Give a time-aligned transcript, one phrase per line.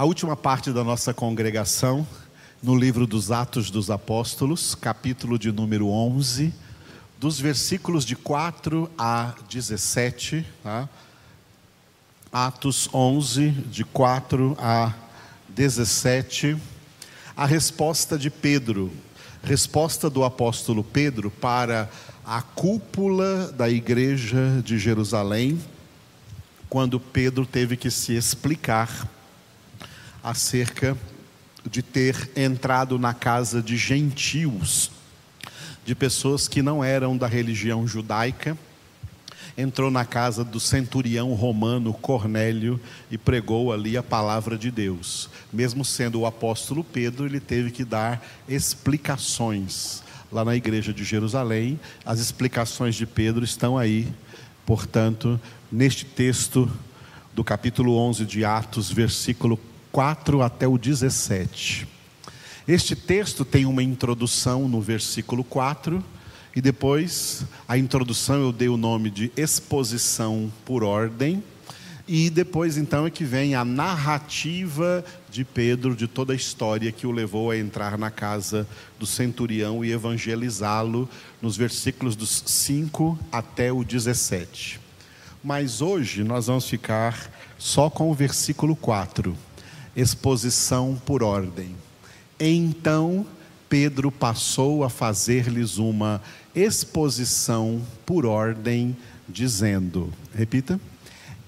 [0.00, 2.06] a última parte da nossa congregação
[2.62, 6.54] no livro dos Atos dos Apóstolos, capítulo de número 11,
[7.18, 10.46] dos versículos de 4 a 17.
[10.62, 10.88] Tá?
[12.32, 14.94] Atos 11, de 4 a
[15.50, 16.56] 17.
[17.36, 18.90] A resposta de Pedro,
[19.42, 21.90] resposta do apóstolo Pedro para
[22.24, 25.60] a cúpula da igreja de Jerusalém,
[26.70, 29.19] quando Pedro teve que se explicar
[30.22, 30.96] acerca
[31.68, 34.90] de ter entrado na casa de gentios,
[35.84, 38.56] de pessoas que não eram da religião judaica.
[39.58, 42.80] Entrou na casa do centurião romano Cornélio
[43.10, 45.28] e pregou ali a palavra de Deus.
[45.52, 51.78] Mesmo sendo o apóstolo Pedro, ele teve que dar explicações lá na igreja de Jerusalém.
[52.04, 54.08] As explicações de Pedro estão aí,
[54.64, 55.38] portanto,
[55.70, 56.70] neste texto
[57.34, 59.58] do capítulo 11 de Atos, versículo
[59.92, 61.86] 4 até o 17.
[62.66, 66.02] Este texto tem uma introdução no versículo 4,
[66.54, 71.42] e depois a introdução eu dei o nome de exposição por ordem,
[72.06, 77.06] e depois então é que vem a narrativa de Pedro de toda a história que
[77.06, 78.66] o levou a entrar na casa
[78.98, 81.08] do centurião e evangelizá-lo,
[81.40, 84.80] nos versículos dos 5 até o 17.
[85.42, 89.36] Mas hoje nós vamos ficar só com o versículo 4
[89.94, 91.74] exposição por ordem.
[92.38, 93.26] Então
[93.68, 96.20] Pedro passou a fazer-lhes uma
[96.54, 98.96] exposição por ordem,
[99.28, 100.80] dizendo: repita.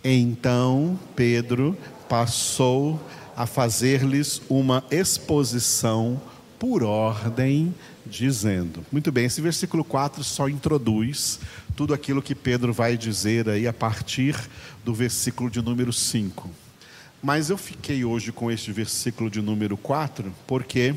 [0.04, 1.76] Então Pedro
[2.08, 3.00] passou
[3.36, 6.20] a fazer-lhes uma exposição
[6.58, 7.74] por ordem,
[8.06, 8.84] dizendo.
[8.92, 11.40] Muito bem, esse versículo 4 só introduz
[11.74, 14.36] tudo aquilo que Pedro vai dizer aí a partir
[14.84, 16.61] do versículo de número 5.
[17.22, 20.92] Mas eu fiquei hoje com este versículo de número 4, porque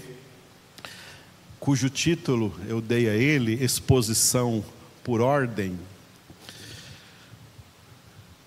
[1.60, 4.66] cujo título eu dei a ele, exposição
[5.04, 5.78] por ordem,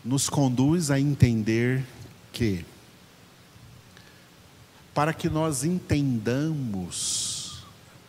[0.05, 1.85] nos conduz a entender
[2.33, 2.65] que
[4.93, 7.63] para que nós entendamos,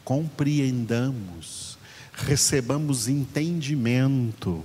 [0.04, 1.78] compreendamos,
[2.12, 4.64] recebamos entendimento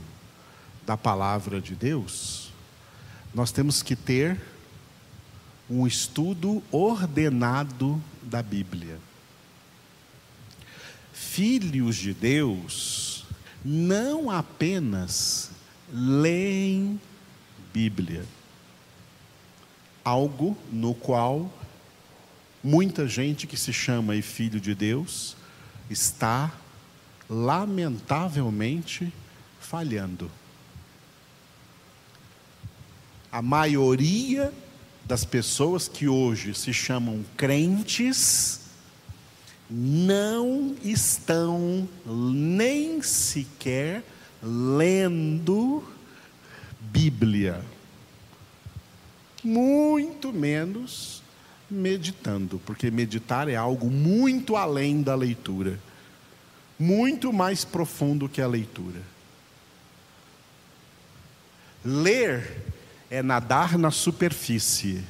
[0.87, 2.51] da palavra de Deus,
[3.35, 4.54] nós temos que ter
[5.69, 8.99] um estudo ordenado da Bíblia.
[11.13, 13.25] Filhos de Deus
[13.65, 15.51] não apenas
[15.91, 17.01] leem
[17.73, 18.25] Bíblia,
[20.05, 21.51] algo no qual
[22.63, 25.37] muita gente que se chama filho de Deus
[25.89, 26.53] está
[27.29, 29.13] lamentavelmente
[29.59, 30.31] falhando.
[33.33, 34.53] A maioria
[35.05, 38.61] das pessoas que hoje se chamam crentes
[39.69, 44.03] não estão nem sequer
[44.43, 45.83] lendo
[46.81, 47.61] Bíblia,
[49.43, 51.23] muito menos
[51.71, 55.79] meditando, porque meditar é algo muito além da leitura,
[56.79, 59.01] muito mais profundo que a leitura.
[61.85, 62.74] Ler
[63.11, 65.05] é nadar na superfície,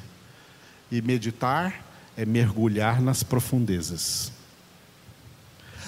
[0.90, 1.84] e meditar
[2.16, 4.32] é mergulhar nas profundezas.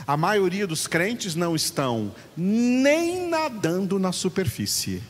[0.07, 5.03] A maioria dos crentes não estão nem nadando na superfície,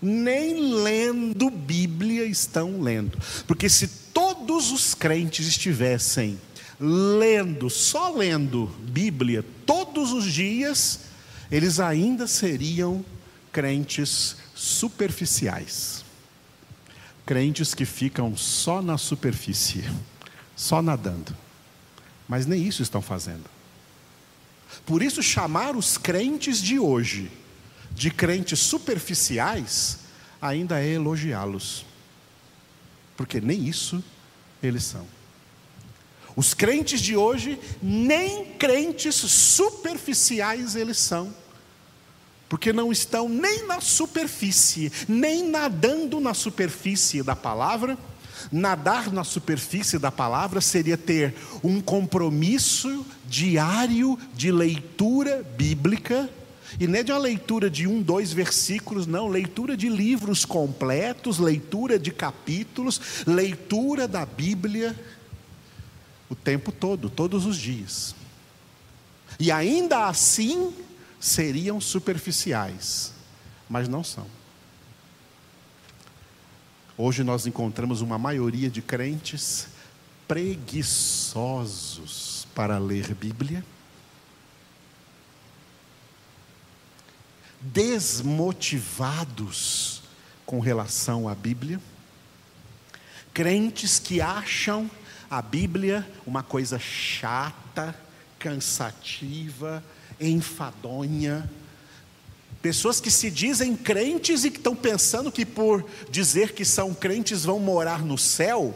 [0.00, 3.18] nem lendo Bíblia estão lendo.
[3.46, 6.38] Porque se todos os crentes estivessem
[6.78, 11.00] lendo, só lendo Bíblia todos os dias,
[11.50, 13.04] eles ainda seriam
[13.52, 16.04] crentes superficiais.
[17.26, 19.84] Crentes que ficam só na superfície,
[20.56, 21.36] só nadando.
[22.26, 23.44] Mas nem isso estão fazendo.
[24.86, 27.30] Por isso, chamar os crentes de hoje
[27.90, 29.98] de crentes superficiais
[30.40, 31.84] ainda é elogiá-los.
[33.16, 34.02] Porque nem isso
[34.62, 35.06] eles são.
[36.34, 41.34] Os crentes de hoje, nem crentes superficiais eles são
[42.48, 47.98] porque não estão nem na superfície, nem nadando na superfície da palavra.
[48.52, 51.34] Nadar na superfície da palavra seria ter
[51.64, 56.30] um compromisso diário de leitura bíblica,
[56.78, 61.38] e não é de uma leitura de um, dois versículos, não, leitura de livros completos,
[61.38, 64.94] leitura de capítulos, leitura da Bíblia
[66.28, 68.14] o tempo todo, todos os dias.
[69.38, 70.72] E ainda assim,
[71.20, 73.12] seriam superficiais,
[73.68, 74.26] mas não são.
[76.98, 79.68] Hoje nós encontramos uma maioria de crentes
[80.26, 83.62] preguiçosos para ler Bíblia,
[87.60, 90.02] desmotivados
[90.46, 91.78] com relação à Bíblia,
[93.34, 94.90] crentes que acham
[95.28, 97.94] a Bíblia uma coisa chata,
[98.38, 99.84] cansativa,
[100.20, 101.48] enfadonha,
[102.66, 107.44] Pessoas que se dizem crentes e que estão pensando que por dizer que são crentes
[107.44, 108.74] vão morar no céu,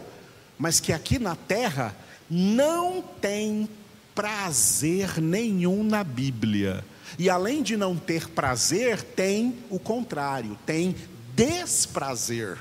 [0.56, 1.92] mas que aqui na terra
[2.30, 3.68] não tem
[4.14, 6.84] prazer nenhum na Bíblia.
[7.18, 10.94] E além de não ter prazer, tem o contrário, tem
[11.34, 12.58] desprazer.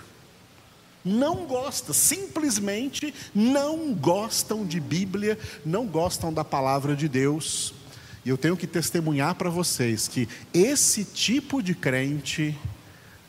[1.06, 7.72] Não gosta, simplesmente não gostam de Bíblia, não gostam da palavra de Deus.
[8.25, 12.56] E eu tenho que testemunhar para vocês que esse tipo de crente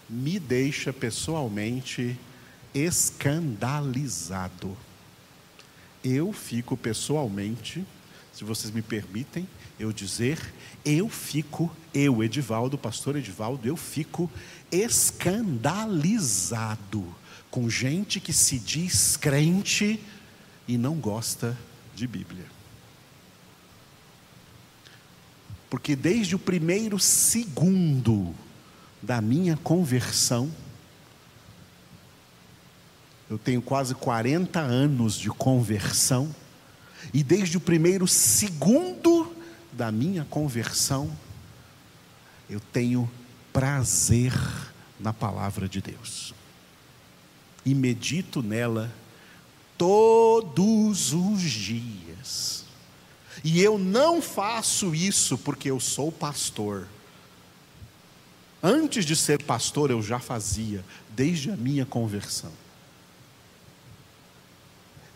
[0.08, 2.18] me deixa pessoalmente
[2.74, 4.76] escandalizado.
[6.02, 7.86] Eu fico pessoalmente,
[8.32, 9.46] se vocês me permitem
[9.78, 10.52] eu dizer,
[10.84, 14.30] eu fico, eu, Edivaldo, pastor Edivaldo, eu fico
[14.70, 17.06] escandalizado
[17.50, 19.98] com gente que se diz crente
[20.68, 21.56] e não gosta
[21.96, 22.59] de Bíblia.
[25.70, 28.34] Porque desde o primeiro segundo
[29.00, 30.50] da minha conversão,
[33.30, 36.34] eu tenho quase 40 anos de conversão,
[37.14, 39.32] e desde o primeiro segundo
[39.72, 41.08] da minha conversão,
[42.50, 43.08] eu tenho
[43.52, 44.34] prazer
[44.98, 46.34] na palavra de Deus,
[47.64, 48.92] e medito nela
[49.78, 52.64] todos os dias.
[53.44, 56.86] E eu não faço isso porque eu sou pastor.
[58.62, 62.52] Antes de ser pastor, eu já fazia, desde a minha conversão.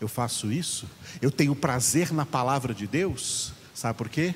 [0.01, 0.89] Eu faço isso,
[1.21, 4.35] eu tenho prazer na palavra de Deus, sabe por quê?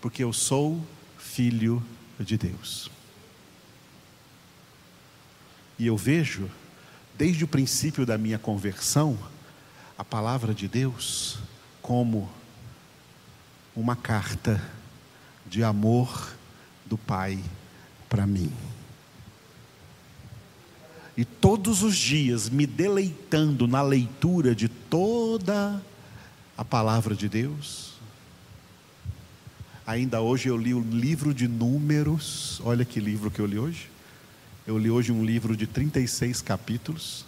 [0.00, 0.82] Porque eu sou
[1.18, 1.82] filho
[2.18, 2.90] de Deus.
[5.78, 6.50] E eu vejo,
[7.16, 9.18] desde o princípio da minha conversão,
[9.96, 11.38] a palavra de Deus
[11.82, 12.30] como
[13.74, 14.60] uma carta
[15.46, 16.34] de amor
[16.86, 17.38] do Pai
[18.08, 18.52] para mim.
[21.16, 25.80] E todos os dias me deleitando na leitura de toda
[26.56, 27.94] a palavra de Deus.
[29.86, 32.60] Ainda hoje eu li o livro de Números.
[32.64, 33.90] Olha que livro que eu li hoje.
[34.66, 37.24] Eu li hoje um livro de 36 capítulos.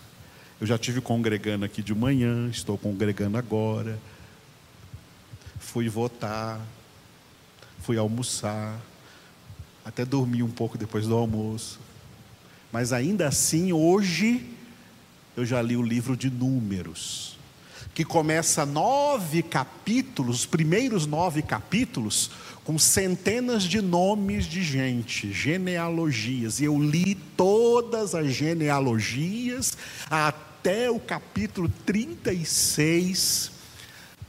[0.60, 3.98] Eu já tive congregando aqui de manhã, estou congregando agora
[5.62, 6.60] fui votar,
[7.80, 8.78] fui almoçar,
[9.84, 11.80] até dormi um pouco depois do almoço.
[12.70, 14.50] Mas ainda assim, hoje,
[15.36, 17.38] eu já li o livro de Números,
[17.94, 22.30] que começa nove capítulos, os primeiros nove capítulos,
[22.64, 29.76] com centenas de nomes de gente, genealogias, e eu li todas as genealogias
[30.10, 33.61] até o capítulo 36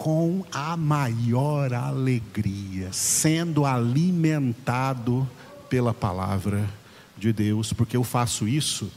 [0.04, 5.26] com a maior alegria, sendo alimentado
[5.70, 6.70] pela palavra
[7.18, 8.92] de Deus, porque eu faço isso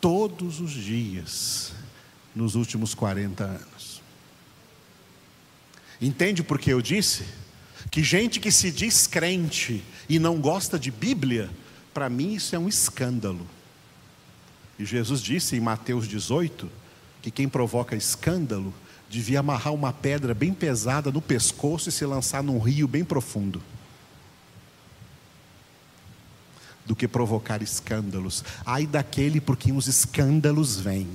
[0.00, 1.72] todos os dias
[2.34, 4.02] nos últimos 40 anos.
[6.02, 7.22] Entende por que eu disse?
[7.88, 11.48] Que gente que se diz crente e não gosta de Bíblia,
[11.94, 13.46] para mim isso é um escândalo.
[14.76, 16.68] E Jesus disse em Mateus 18
[17.22, 18.74] que quem provoca escândalo
[19.10, 23.60] devia amarrar uma pedra bem pesada no pescoço e se lançar num rio bem profundo.
[26.86, 28.44] Do que provocar escândalos.
[28.64, 31.08] Ai daquele por quem os escândalos vêm.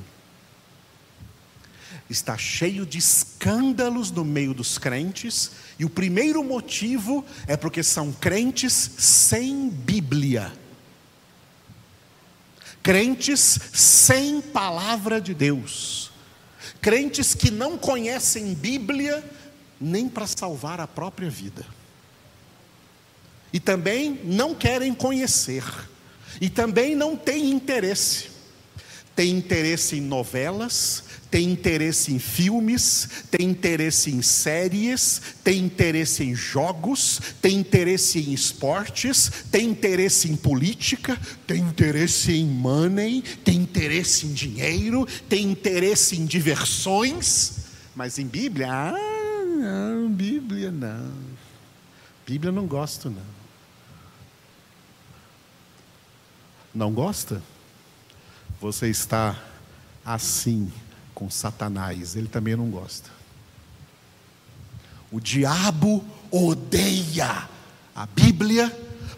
[2.10, 8.12] Está cheio de escândalos no meio dos crentes, e o primeiro motivo é porque são
[8.12, 10.52] crentes sem Bíblia.
[12.84, 16.05] Crentes sem palavra de Deus
[16.86, 19.24] crentes que não conhecem Bíblia
[19.82, 21.66] nem para salvar a própria vida.
[23.52, 25.64] E também não querem conhecer.
[26.40, 28.28] E também não têm interesse.
[29.16, 36.34] Tem interesse em novelas, tem interesse em filmes, tem interesse em séries, tem interesse em
[36.34, 44.26] jogos, tem interesse em esportes, tem interesse em política, tem interesse em money, tem interesse
[44.26, 51.12] em dinheiro, tem interesse em diversões, mas em Bíblia, ah, não, Bíblia não.
[52.26, 53.36] Bíblia não gosto não.
[56.74, 57.44] Não gosta?
[58.62, 59.38] Você está
[60.06, 60.72] assim
[61.16, 63.10] com Satanás, ele também não gosta.
[65.10, 67.48] O diabo odeia
[67.96, 68.70] a Bíblia,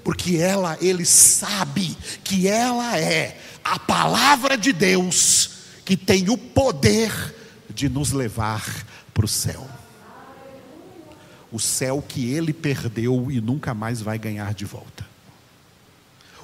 [0.03, 5.49] porque ela, ele sabe que ela é a palavra de Deus
[5.83, 7.35] que tem o poder
[7.73, 8.63] de nos levar
[9.13, 9.67] para o céu.
[11.51, 15.07] O céu que ele perdeu e nunca mais vai ganhar de volta.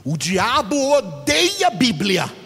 [0.03, 2.42] O diabo odeia a Bíblia.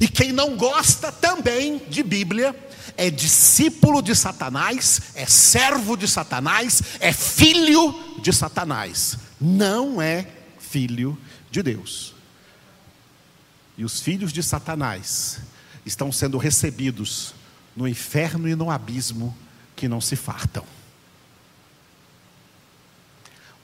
[0.00, 2.54] E quem não gosta também de Bíblia
[2.96, 9.18] é discípulo de Satanás, é servo de Satanás, é filho de Satanás.
[9.40, 10.26] Não é
[10.58, 11.18] filho
[11.50, 12.14] de Deus.
[13.76, 15.40] E os filhos de Satanás
[15.84, 17.34] estão sendo recebidos
[17.76, 19.36] no inferno e no abismo
[19.74, 20.64] que não se fartam.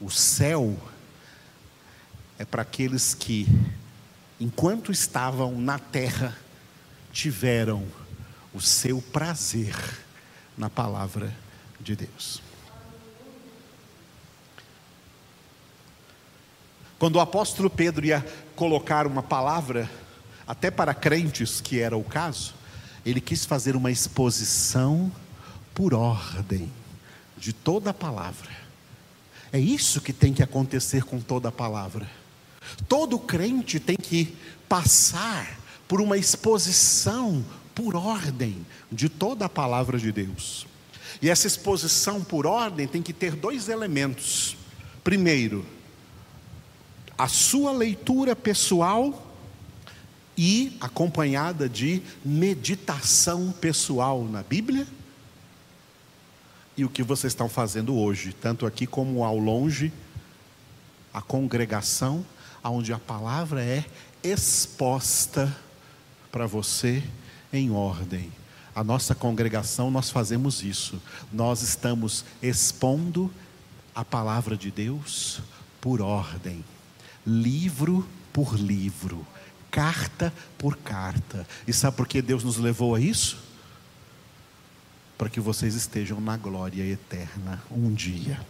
[0.00, 0.76] O céu
[2.38, 3.46] é para aqueles que,
[4.40, 6.36] enquanto estavam na terra,
[7.12, 7.86] tiveram
[8.54, 9.76] o seu prazer
[10.56, 11.32] na palavra
[11.78, 12.40] de Deus.
[16.98, 19.90] Quando o apóstolo Pedro ia colocar uma palavra,
[20.46, 22.54] até para crentes, que era o caso,
[23.04, 25.10] ele quis fazer uma exposição
[25.74, 26.70] por ordem
[27.38, 28.50] de toda a palavra.
[29.52, 32.19] É isso que tem que acontecer com toda a palavra.
[32.88, 34.36] Todo crente tem que
[34.68, 35.58] passar
[35.88, 40.66] por uma exposição por ordem de toda a palavra de Deus.
[41.20, 44.56] E essa exposição por ordem tem que ter dois elementos.
[45.02, 45.64] Primeiro,
[47.18, 49.26] a sua leitura pessoal
[50.36, 54.86] e acompanhada de meditação pessoal na Bíblia.
[56.76, 59.92] E o que vocês estão fazendo hoje, tanto aqui como ao longe,
[61.12, 62.24] a congregação
[62.68, 63.84] onde a palavra é
[64.22, 65.54] exposta
[66.30, 67.02] para você
[67.52, 68.30] em ordem.
[68.74, 71.00] A nossa congregação, nós fazemos isso.
[71.32, 73.30] Nós estamos expondo
[73.94, 75.40] a palavra de Deus
[75.80, 76.64] por ordem,
[77.26, 79.26] livro por livro,
[79.70, 81.46] carta por carta.
[81.66, 83.38] E sabe por que Deus nos levou a isso?
[85.18, 88.40] Para que vocês estejam na glória eterna um dia.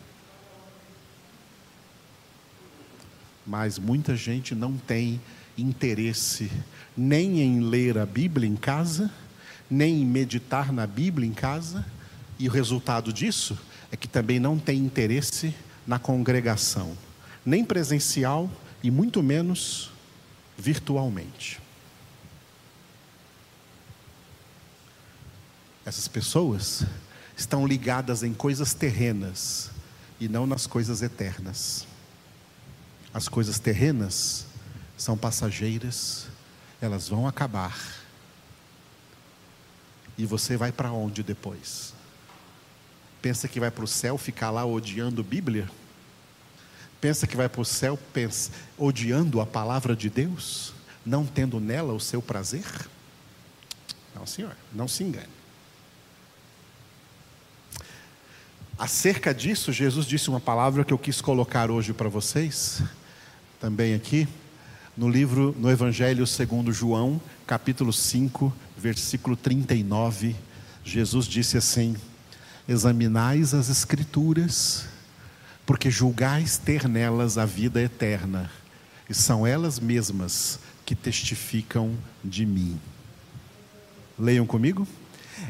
[3.51, 5.21] Mas muita gente não tem
[5.59, 6.49] interesse
[6.97, 9.11] nem em ler a Bíblia em casa,
[9.69, 11.85] nem em meditar na Bíblia em casa,
[12.39, 13.59] e o resultado disso
[13.91, 15.53] é que também não tem interesse
[15.85, 16.97] na congregação,
[17.45, 18.49] nem presencial
[18.85, 19.91] e muito menos
[20.57, 21.59] virtualmente.
[25.85, 26.85] Essas pessoas
[27.37, 29.73] estão ligadas em coisas terrenas
[30.21, 31.90] e não nas coisas eternas.
[33.13, 34.47] As coisas terrenas
[34.97, 36.27] são passageiras,
[36.81, 37.77] elas vão acabar.
[40.17, 41.95] E você vai para onde depois?
[43.21, 45.69] Pensa que vai para o céu ficar lá odiando Bíblia?
[47.01, 50.75] Pensa que vai para o céu pensa, odiando a palavra de Deus?
[51.05, 52.65] Não tendo nela o seu prazer?
[54.15, 55.41] Não, senhor, não se engane.
[58.79, 62.83] Acerca disso, Jesus disse uma palavra que eu quis colocar hoje para vocês
[63.61, 64.27] também aqui,
[64.97, 70.35] no livro, no Evangelho segundo João, capítulo 5, versículo 39,
[70.83, 71.95] Jesus disse assim:
[72.67, 74.87] Examinais as Escrituras,
[75.67, 78.51] porque julgais ter nelas a vida eterna,
[79.11, 81.93] e são elas mesmas que testificam
[82.25, 82.81] de mim.
[84.19, 84.89] Leiam comigo.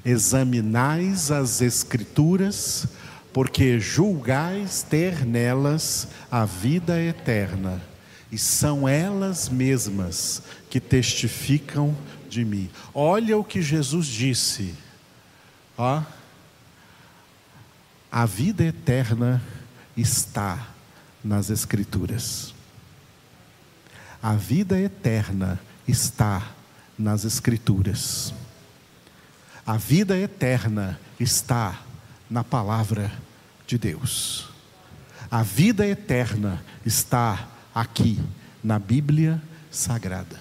[0.04, 2.88] Examinais as Escrituras,
[3.32, 7.89] porque julgais ter nelas a vida eterna
[8.30, 11.96] e são elas mesmas que testificam
[12.28, 12.70] de mim.
[12.94, 14.74] Olha o que Jesus disse.
[15.76, 16.02] Ó,
[18.10, 19.42] a vida eterna
[19.96, 20.68] está
[21.22, 22.54] nas Escrituras.
[24.22, 26.52] A vida eterna está
[26.98, 28.32] nas Escrituras.
[29.66, 31.80] A vida eterna está
[32.28, 33.12] na palavra
[33.66, 34.48] de Deus.
[35.30, 38.18] A vida eterna está aqui
[38.62, 40.38] na Bíblia Sagrada.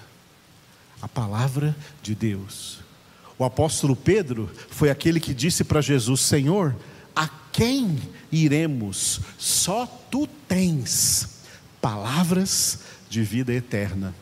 [1.00, 2.80] A palavra de Deus.
[3.38, 6.76] O apóstolo Pedro foi aquele que disse para Jesus: Senhor,
[7.16, 7.98] a quem
[8.30, 9.20] iremos?
[9.38, 11.40] Só tu tens
[11.80, 14.14] palavras de vida eterna.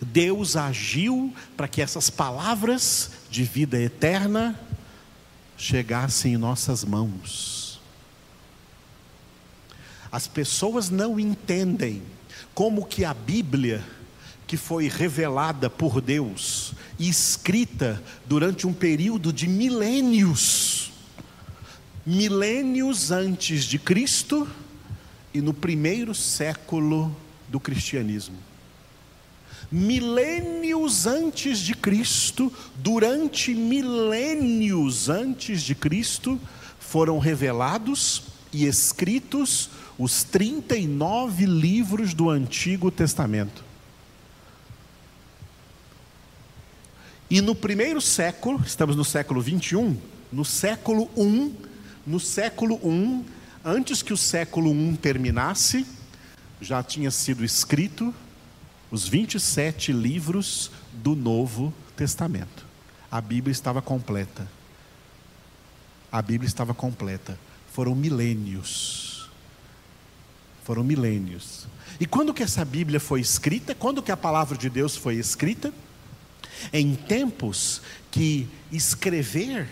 [0.00, 4.58] Deus agiu para que essas palavras de vida eterna
[5.56, 7.69] chegassem em nossas mãos
[10.10, 12.02] as pessoas não entendem
[12.54, 13.84] como que a Bíblia,
[14.46, 20.90] que foi revelada por Deus e escrita durante um período de milênios
[22.04, 24.48] milênios antes de Cristo
[25.32, 27.14] e no primeiro século
[27.48, 28.36] do cristianismo.
[29.70, 36.40] Milênios antes de Cristo, durante milênios antes de Cristo,
[36.80, 43.62] foram revelados e escritos os 39 livros do Antigo Testamento.
[47.28, 49.98] E no primeiro século, estamos no século 21,
[50.32, 51.54] no século 1,
[52.06, 53.26] no século 1,
[53.62, 55.86] antes que o século 1 terminasse,
[56.62, 58.14] já tinha sido escrito
[58.90, 62.64] os 27 livros do Novo Testamento.
[63.10, 64.50] A Bíblia estava completa.
[66.10, 67.38] A Bíblia estava completa.
[67.70, 69.09] Foram milênios.
[70.64, 71.66] Foram milênios.
[71.98, 73.74] E quando que essa Bíblia foi escrita?
[73.74, 75.72] Quando que a palavra de Deus foi escrita?
[76.72, 79.68] Em tempos que escrever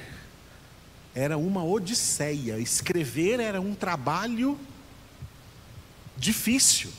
[1.14, 4.58] era uma odisseia, escrever era um trabalho
[6.16, 6.90] difícil.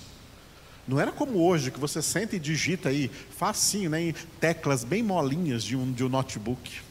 [0.88, 5.04] Não era como hoje, que você senta e digita aí, facinho, né, em teclas bem
[5.04, 6.82] molinhas de um, de um notebook.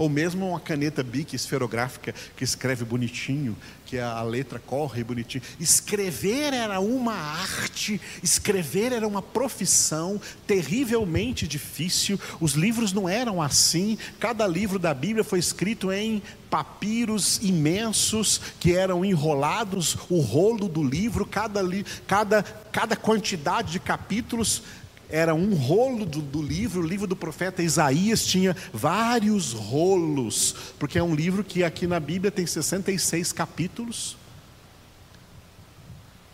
[0.00, 3.54] Ou mesmo uma caneta Bic esferográfica que escreve bonitinho,
[3.84, 5.44] que a letra corre bonitinho.
[5.60, 12.18] Escrever era uma arte, escrever era uma profissão terrivelmente difícil.
[12.40, 13.98] Os livros não eram assim.
[14.18, 20.82] Cada livro da Bíblia foi escrito em papiros imensos que eram enrolados, o rolo do
[20.82, 21.60] livro, cada,
[22.06, 24.62] cada, cada quantidade de capítulos
[25.10, 30.98] era um rolo do, do, livro, o livro do profeta Isaías tinha vários rolos, porque
[30.98, 34.16] é um livro que aqui na Bíblia tem 66 capítulos.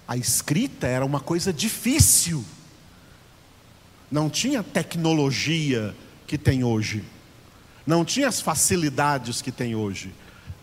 [0.06, 2.44] A escrita era uma coisa difícil,
[4.10, 5.94] não tinha tecnologia
[6.26, 7.02] que tem hoje,
[7.86, 10.12] não tinha as facilidades que tem hoje,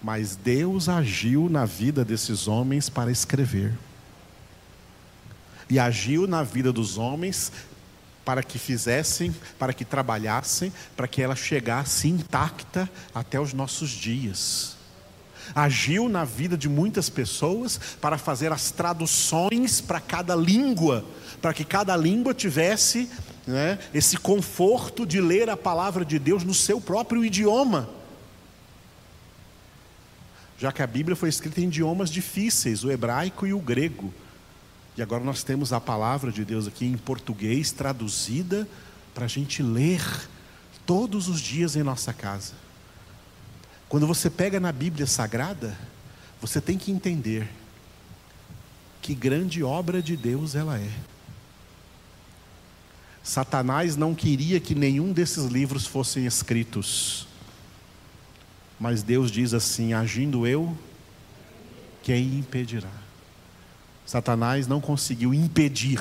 [0.01, 3.73] mas Deus agiu na vida desses homens para escrever.
[5.69, 7.51] E agiu na vida dos homens
[8.25, 14.77] para que fizessem, para que trabalhassem, para que ela chegasse intacta até os nossos dias.
[15.53, 21.03] Agiu na vida de muitas pessoas para fazer as traduções para cada língua,
[21.41, 23.09] para que cada língua tivesse
[23.45, 27.89] né, esse conforto de ler a palavra de Deus no seu próprio idioma.
[30.57, 34.13] Já que a Bíblia foi escrita em idiomas difíceis, o hebraico e o grego.
[34.95, 38.67] E agora nós temos a palavra de Deus aqui em português, traduzida,
[39.13, 40.01] para a gente ler
[40.85, 42.53] todos os dias em nossa casa.
[43.89, 45.77] Quando você pega na Bíblia Sagrada,
[46.41, 47.47] você tem que entender
[49.01, 50.91] que grande obra de Deus ela é.
[53.23, 57.27] Satanás não queria que nenhum desses livros fossem escritos.
[58.79, 60.77] Mas Deus diz assim: agindo eu,
[62.01, 62.91] quem impedirá?
[64.05, 65.99] Satanás não conseguiu impedir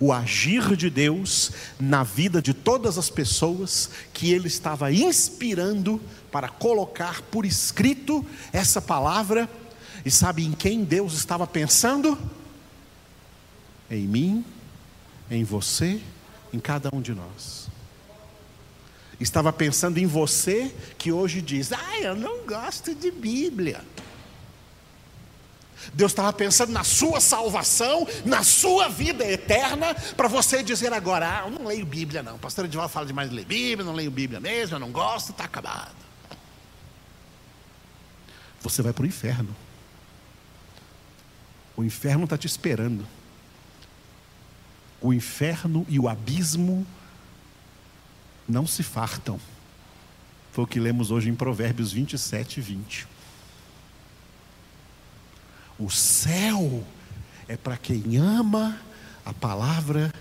[0.00, 6.48] o agir de Deus na vida de todas as pessoas que ele estava inspirando para
[6.48, 9.48] colocar por escrito essa palavra.
[10.04, 12.16] E sabe em quem Deus estava pensando?
[13.90, 14.44] Em mim,
[15.30, 16.00] em você,
[16.52, 17.68] em cada um de nós.
[19.18, 23.82] Estava pensando em você que hoje diz: Ah, eu não gosto de Bíblia.
[25.94, 31.46] Deus estava pensando na sua salvação, na sua vida eterna, para você dizer agora: ah,
[31.46, 32.38] eu não leio Bíblia, não.
[32.38, 35.44] Pastor Edivaldo fala demais de ler Bíblia, não leio Bíblia mesmo, eu não gosto, está
[35.44, 35.96] acabado.
[38.60, 39.54] Você vai para o inferno.
[41.76, 43.06] O inferno está te esperando.
[45.00, 46.84] O inferno e o abismo
[48.48, 49.38] não se fartam.
[50.50, 53.17] Foi o que lemos hoje em Provérbios 27 e 20.
[55.78, 56.84] O céu
[57.46, 58.78] é para quem ama
[59.24, 60.12] a palavra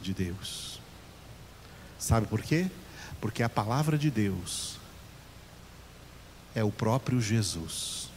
[0.00, 0.80] de Deus.
[1.98, 2.70] Sabe por quê?
[3.20, 4.78] Porque a palavra de Deus
[6.54, 8.08] é o próprio Jesus.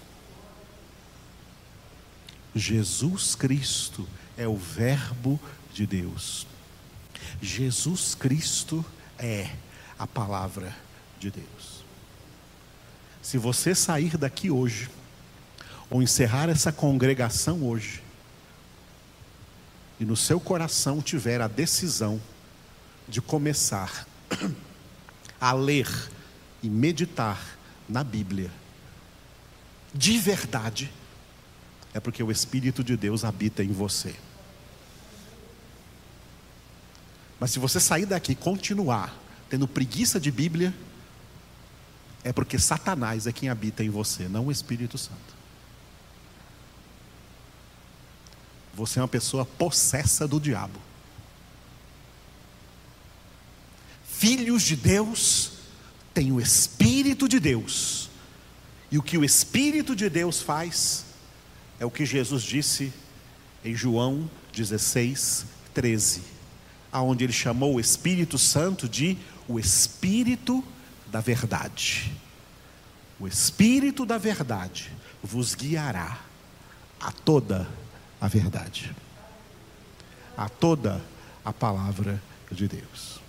[2.55, 5.39] Jesus Cristo é o Verbo
[5.73, 6.47] de Deus.
[7.41, 8.85] Jesus Cristo
[9.17, 9.49] é
[9.97, 10.75] a palavra
[11.19, 11.83] de Deus.
[13.21, 14.89] Se você sair daqui hoje,
[15.89, 18.01] ou encerrar essa congregação hoje,
[19.99, 22.21] e no seu coração tiver a decisão
[23.07, 24.07] de começar
[25.39, 25.87] a ler
[26.61, 28.51] e meditar na Bíblia,
[29.93, 30.91] de verdade,
[31.93, 34.15] é porque o Espírito de Deus habita em você.
[37.39, 39.13] Mas se você sair daqui e continuar
[39.49, 40.73] tendo preguiça de Bíblia,
[42.23, 45.42] é porque Satanás é quem habita em você, não o Espírito Santo.
[48.73, 50.79] Você é uma pessoa possessa do diabo.
[54.07, 55.51] Filhos de Deus
[56.13, 58.09] têm o Espírito de Deus.
[58.91, 61.05] E o que o Espírito de Deus faz
[61.79, 62.93] é o que Jesus disse
[63.63, 66.33] em João 16, 13
[66.93, 70.63] aonde ele chamou o Espírito Santo de o Espírito
[71.07, 72.13] da verdade.
[73.19, 74.91] O Espírito da verdade
[75.23, 76.19] vos guiará
[76.99, 77.82] a toda a
[78.27, 78.95] verdade,
[80.37, 81.01] a toda
[81.43, 83.19] a palavra de Deus.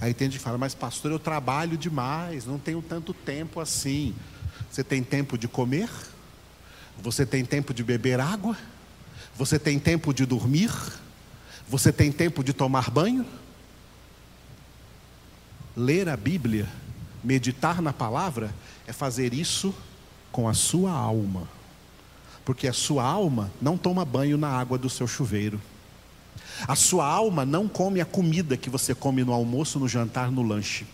[0.00, 4.14] Aí tem gente que fala, mas pastor, eu trabalho demais, não tenho tanto tempo assim.
[4.70, 5.90] Você tem tempo de comer?
[6.98, 8.56] Você tem tempo de beber água?
[9.34, 10.70] Você tem tempo de dormir?
[11.68, 13.26] Você tem tempo de tomar banho?
[15.76, 16.68] Ler a Bíblia,
[17.22, 18.54] meditar na palavra,
[18.86, 19.74] é fazer isso
[20.30, 21.48] com a sua alma.
[22.48, 25.60] Porque a sua alma não toma banho na água do seu chuveiro.
[26.66, 30.42] A sua alma não come a comida que você come no almoço, no jantar, no
[30.42, 30.86] lanche.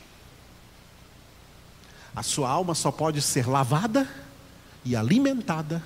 [2.13, 4.09] A sua alma só pode ser lavada
[4.85, 5.81] e alimentada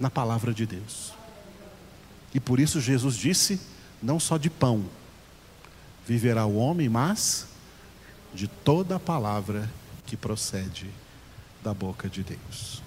[0.00, 1.12] na palavra de Deus.
[2.32, 3.60] E por isso Jesus disse:
[4.02, 4.86] não só de pão
[6.06, 7.48] viverá o homem, mas
[8.32, 9.70] de toda a palavra
[10.06, 10.90] que procede
[11.62, 12.86] da boca de Deus.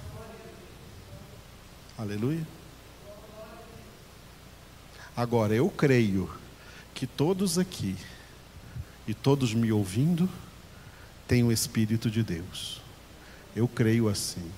[1.99, 2.47] Aleluia.
[5.17, 6.31] Agora, eu creio
[6.93, 7.93] que todos aqui
[9.05, 10.29] e todos me ouvindo
[11.27, 12.81] têm o Espírito de Deus.
[13.53, 14.49] Eu creio assim.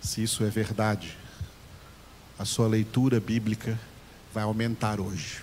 [0.00, 1.18] Se isso é verdade,
[2.38, 3.76] a sua leitura bíblica
[4.32, 5.42] vai aumentar hoje.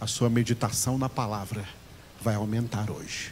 [0.00, 1.68] A sua meditação na palavra
[2.22, 3.30] vai aumentar hoje.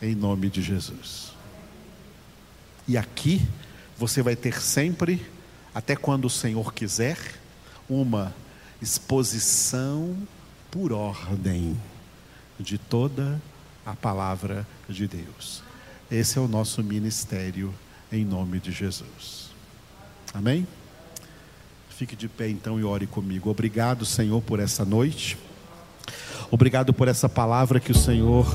[0.00, 1.31] Em nome de Jesus.
[2.86, 3.40] E aqui
[3.96, 5.24] você vai ter sempre,
[5.74, 7.16] até quando o Senhor quiser,
[7.88, 8.34] uma
[8.80, 10.16] exposição
[10.70, 11.78] por ordem
[12.58, 13.40] de toda
[13.84, 15.62] a palavra de Deus.
[16.10, 17.72] Esse é o nosso ministério
[18.10, 19.50] em nome de Jesus.
[20.34, 20.66] Amém?
[21.90, 23.50] Fique de pé então e ore comigo.
[23.50, 25.38] Obrigado, Senhor, por essa noite.
[26.50, 28.46] Obrigado por essa palavra que o Senhor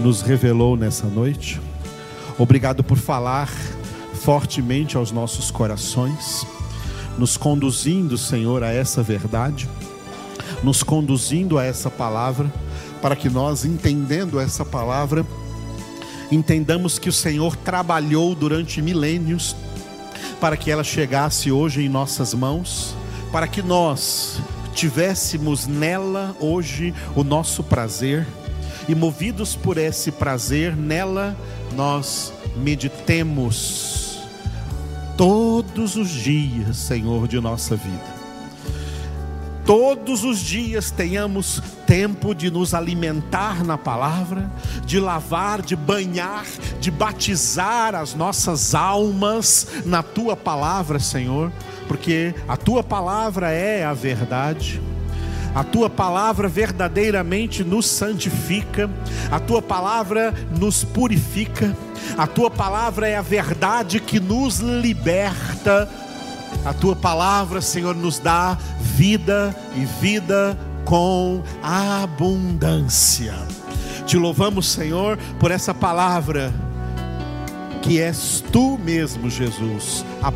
[0.00, 1.60] nos revelou nessa noite.
[2.38, 3.48] Obrigado por falar
[4.14, 6.46] fortemente aos nossos corações,
[7.18, 9.68] nos conduzindo, Senhor, a essa verdade,
[10.62, 12.52] nos conduzindo a essa palavra,
[13.02, 15.26] para que nós, entendendo essa palavra,
[16.30, 19.56] entendamos que o Senhor trabalhou durante milênios
[20.40, 22.94] para que ela chegasse hoje em nossas mãos,
[23.32, 24.40] para que nós
[24.74, 28.24] tivéssemos nela hoje o nosso prazer
[28.88, 31.36] e movidos por esse prazer, nela
[31.74, 34.18] nós meditemos
[35.16, 38.18] todos os dias, Senhor, de nossa vida
[39.68, 44.50] todos os dias tenhamos tempo de nos alimentar na palavra,
[44.86, 46.46] de lavar, de banhar,
[46.80, 51.52] de batizar as nossas almas na tua palavra, Senhor,
[51.86, 54.80] porque a tua palavra é a verdade.
[55.58, 58.88] A tua palavra verdadeiramente nos santifica,
[59.28, 61.76] a tua palavra nos purifica,
[62.16, 65.88] a tua palavra é a verdade que nos liberta
[66.64, 73.34] a tua palavra, Senhor, nos dá vida e vida com abundância.
[74.06, 76.54] Te louvamos, Senhor, por essa palavra
[77.82, 80.30] que és tu mesmo, Jesus, a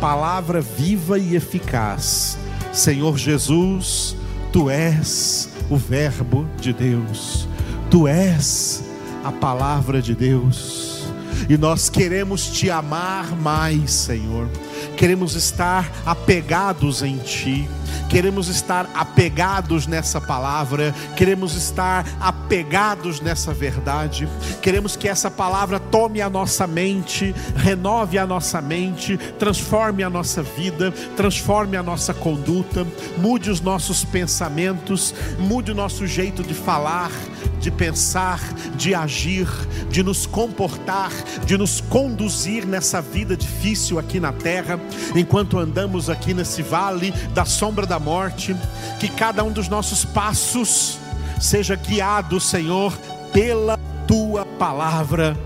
[0.00, 2.36] palavra viva e eficaz.
[2.72, 4.16] Senhor Jesus,
[4.54, 7.48] tu és o Verbo de Deus,
[7.90, 8.84] tu és
[9.24, 11.08] a palavra de Deus,
[11.48, 14.48] e nós queremos te amar mais, Senhor.
[14.96, 17.68] Queremos estar apegados em Ti,
[18.08, 24.28] queremos estar apegados nessa palavra, queremos estar apegados nessa verdade,
[24.62, 30.42] queremos que essa palavra tome a nossa mente, renove a nossa mente, transforme a nossa
[30.42, 32.86] vida, transforme a nossa conduta,
[33.18, 37.10] mude os nossos pensamentos, mude o nosso jeito de falar,
[37.60, 38.40] de pensar,
[38.76, 39.48] de agir,
[39.90, 41.10] de nos comportar,
[41.46, 44.78] de nos conduzir nessa vida difícil aqui na terra,
[45.14, 48.56] enquanto andamos aqui nesse vale da sombra da morte,
[48.98, 50.98] que cada um dos nossos passos
[51.40, 52.96] seja guiado, Senhor,
[53.32, 55.36] pela tua palavra.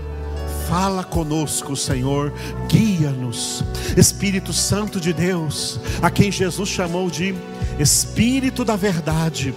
[0.67, 2.31] Fala conosco, Senhor,
[2.67, 3.63] guia-nos,
[3.97, 7.33] Espírito Santo de Deus, a quem Jesus chamou de
[7.79, 9.55] Espírito da Verdade,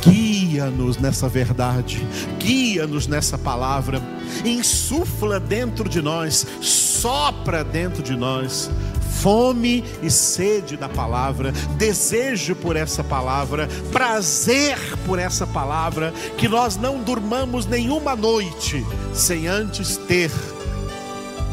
[0.00, 2.06] guia-nos nessa verdade,
[2.38, 4.00] guia-nos nessa palavra,
[4.44, 8.70] insufla dentro de nós, sopra dentro de nós
[9.20, 16.76] fome e sede da palavra, desejo por essa palavra, prazer por essa palavra, que nós
[16.76, 20.30] não durmamos nenhuma noite sem antes ter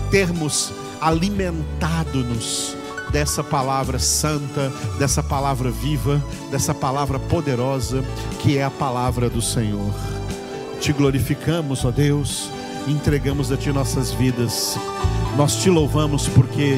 [0.10, 2.76] termos alimentado-nos
[3.12, 8.04] dessa palavra santa, dessa palavra viva, dessa palavra poderosa
[8.40, 9.94] que é a palavra do Senhor.
[10.80, 12.50] Te glorificamos, ó Deus,
[12.88, 14.78] entregamos a Ti nossas vidas.
[15.38, 16.78] Nós te louvamos porque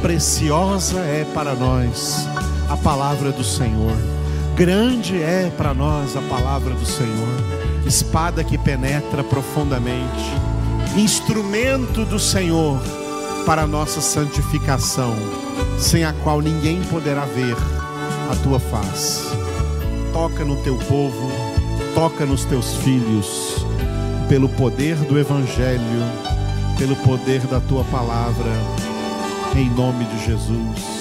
[0.00, 2.26] preciosa é para nós
[2.68, 3.96] a palavra do Senhor.
[4.54, 7.28] Grande é para nós a palavra do Senhor,
[7.86, 10.32] espada que penetra profundamente,
[10.96, 12.80] instrumento do Senhor
[13.44, 15.14] para a nossa santificação,
[15.78, 17.56] sem a qual ninguém poderá ver
[18.30, 19.24] a tua face.
[20.12, 21.30] Toca no teu povo,
[21.94, 23.66] toca nos teus filhos,
[24.28, 25.82] pelo poder do Evangelho,
[26.78, 28.50] pelo poder da tua palavra
[29.56, 30.95] em nome de Jesus.